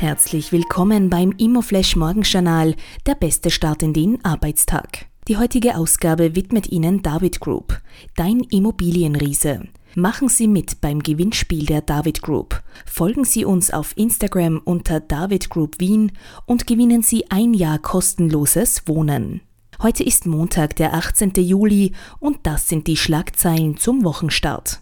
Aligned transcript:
Herzlich 0.00 0.50
willkommen 0.50 1.10
beim 1.10 1.34
Immoflash 1.36 1.94
Morgenjournal, 1.94 2.74
der 3.04 3.14
beste 3.14 3.50
Start 3.50 3.82
in 3.82 3.92
den 3.92 4.24
Arbeitstag. 4.24 5.04
Die 5.28 5.36
heutige 5.36 5.76
Ausgabe 5.76 6.34
widmet 6.34 6.72
Ihnen 6.72 7.02
David 7.02 7.38
Group, 7.38 7.78
dein 8.16 8.40
Immobilienriese. 8.40 9.68
Machen 9.94 10.30
Sie 10.30 10.48
mit 10.48 10.80
beim 10.80 11.02
Gewinnspiel 11.02 11.66
der 11.66 11.82
David 11.82 12.22
Group. 12.22 12.62
Folgen 12.86 13.26
Sie 13.26 13.44
uns 13.44 13.70
auf 13.70 13.94
Instagram 13.94 14.62
unter 14.64 15.00
David 15.00 15.50
Group 15.50 15.78
Wien 15.80 16.12
und 16.46 16.66
gewinnen 16.66 17.02
Sie 17.02 17.30
ein 17.30 17.52
Jahr 17.52 17.78
kostenloses 17.78 18.84
Wohnen. 18.86 19.42
Heute 19.82 20.02
ist 20.02 20.24
Montag, 20.24 20.76
der 20.76 20.94
18. 20.94 21.32
Juli 21.34 21.92
und 22.20 22.38
das 22.44 22.68
sind 22.68 22.86
die 22.86 22.96
Schlagzeilen 22.96 23.76
zum 23.76 24.02
Wochenstart. 24.02 24.80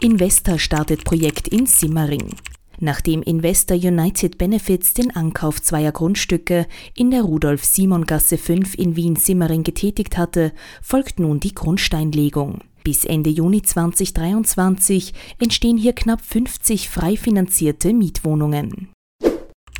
Investor 0.00 0.60
startet 0.60 1.02
Projekt 1.02 1.48
in 1.48 1.66
Simmering. 1.66 2.36
Nachdem 2.82 3.22
Investor 3.22 3.76
United 3.76 4.38
Benefits 4.38 4.94
den 4.94 5.14
Ankauf 5.14 5.60
zweier 5.60 5.92
Grundstücke 5.92 6.66
in 6.96 7.10
der 7.10 7.22
Rudolf-Simon-Gasse 7.22 8.38
5 8.38 8.74
in 8.74 8.96
Wien-Simmering 8.96 9.64
getätigt 9.64 10.16
hatte, 10.16 10.52
folgt 10.80 11.20
nun 11.20 11.40
die 11.40 11.54
Grundsteinlegung. 11.54 12.60
Bis 12.82 13.04
Ende 13.04 13.28
Juni 13.28 13.60
2023 13.60 15.12
entstehen 15.38 15.76
hier 15.76 15.92
knapp 15.92 16.22
50 16.22 16.88
frei 16.88 17.18
finanzierte 17.18 17.92
Mietwohnungen. 17.92 18.88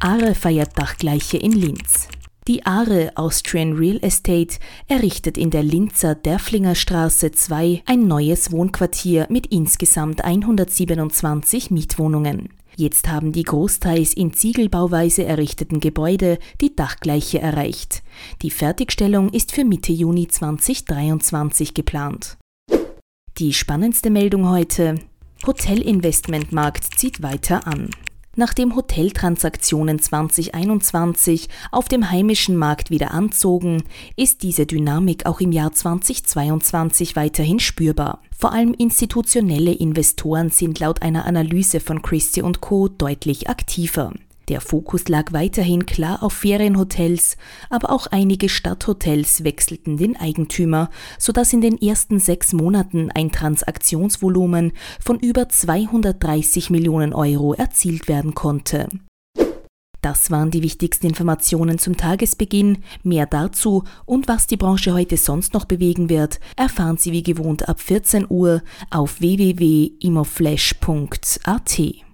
Aare 0.01 0.35
feiert 0.35 0.79
Dachgleiche 0.79 1.39
in 1.39 1.53
Linz. 1.53 2.09
Die 2.49 2.67
Aare 2.67 3.13
Austrian 3.15 3.75
Real 3.75 3.99
Estate 4.03 4.59
errichtet 4.89 5.39
in 5.39 5.51
der 5.51 5.63
Linzer 5.63 6.15
Derflinger 6.15 6.75
Straße 6.75 7.33
2 7.33 7.83
ein 7.87 8.07
neues 8.07 8.53
Wohnquartier 8.53 9.27
mit 9.31 9.47
insgesamt 9.47 10.23
127 10.23 11.71
Mietwohnungen. 11.71 12.49
Jetzt 12.77 13.09
haben 13.09 13.33
die 13.33 13.43
großteils 13.43 14.15
in 14.15 14.33
Ziegelbauweise 14.33 15.25
errichteten 15.25 15.81
Gebäude 15.81 16.39
die 16.61 16.75
Dachgleiche 16.75 17.41
erreicht. 17.41 18.03
Die 18.43 18.51
Fertigstellung 18.51 19.31
ist 19.31 19.53
für 19.53 19.65
Mitte 19.65 19.93
Juni 19.93 20.29
2023 20.29 21.75
geplant. 21.75 22.39
Die 23.39 23.53
spannendste 23.53 24.11
Meldung 24.11 24.49
heute. 24.49 24.97
Hotelinvestmentmarkt 25.47 26.99
zieht 26.99 27.23
weiter 27.23 27.67
an. 27.67 27.91
Nachdem 28.41 28.75
Hoteltransaktionen 28.75 29.99
2021 29.99 31.51
auf 31.71 31.91
dem 31.91 32.11
heimischen 32.11 32.57
Markt 32.57 32.89
wieder 32.89 33.11
anzogen, 33.11 33.83
ist 34.17 34.43
diese 34.43 34.65
Dynamik 34.65 35.27
auch 35.27 35.41
im 35.41 35.53
Jahr 35.53 35.75
2022 35.75 37.17
weiterhin 37.17 37.61
spürbar. 37.61 38.23
Vor 38.35 38.55
allem 38.55 38.73
institutionelle 38.73 39.73
Investoren 39.73 40.49
sind 40.49 40.81
laut 40.81 41.03
einer 41.03 41.27
Analyse 41.27 41.81
von 41.81 42.01
Christie 42.01 42.41
Co. 42.63 42.89
deutlich 42.89 43.51
aktiver. 43.51 44.15
Der 44.51 44.61
Fokus 44.61 45.09
lag 45.09 45.33
weiterhin 45.33 45.87
klar 45.87 46.23
auf 46.25 46.33
Ferienhotels, 46.33 47.37
aber 47.69 47.91
auch 47.91 48.09
einige 48.09 48.49
Stadthotels 48.49 49.45
wechselten 49.45 49.97
den 49.97 50.17
Eigentümer, 50.17 50.91
sodass 51.21 51.53
in 51.53 51.61
den 51.61 51.81
ersten 51.81 52.19
sechs 52.19 52.53
Monaten 52.53 53.13
ein 53.13 53.31
Transaktionsvolumen 53.31 54.73
von 55.01 55.21
über 55.21 55.49
230 55.49 56.71
Millionen 56.71 57.15
Euro 57.15 57.55
erzielt 57.55 58.09
werden 58.09 58.35
konnte. 58.35 58.89
Das 60.03 60.33
waren 60.33 60.51
die 60.51 60.65
wichtigsten 60.65 61.07
Informationen 61.07 61.79
zum 61.79 61.97
Tagesbeginn. 61.97 62.79
Mehr 63.05 63.27
dazu 63.27 63.85
und 64.05 64.27
was 64.27 64.49
die 64.49 64.57
Branche 64.57 64.95
heute 64.95 65.17
sonst 65.17 65.55
noch 65.55 65.67
bewegen 65.67 66.09
wird, 66.09 66.41
erfahren 66.57 66.97
Sie 66.97 67.13
wie 67.13 67.23
gewohnt 67.23 67.69
ab 67.69 67.81
14 67.81 68.27
Uhr 68.29 68.63
auf 68.91 69.21
www.imoflash.at. 69.21 72.05